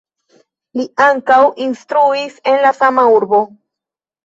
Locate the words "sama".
2.81-3.07